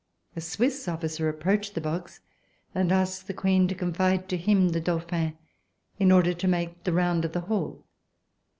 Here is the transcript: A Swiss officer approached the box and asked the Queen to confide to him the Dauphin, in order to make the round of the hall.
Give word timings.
A 0.35 0.41
Swiss 0.41 0.87
officer 0.87 1.29
approached 1.29 1.75
the 1.75 1.79
box 1.79 2.21
and 2.73 2.91
asked 2.91 3.27
the 3.27 3.35
Queen 3.35 3.67
to 3.67 3.75
confide 3.75 4.27
to 4.29 4.35
him 4.35 4.69
the 4.69 4.81
Dauphin, 4.81 5.37
in 5.99 6.11
order 6.11 6.33
to 6.33 6.47
make 6.47 6.85
the 6.85 6.91
round 6.91 7.23
of 7.23 7.33
the 7.33 7.41
hall. 7.41 7.85